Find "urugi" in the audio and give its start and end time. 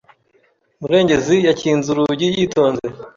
1.91-2.27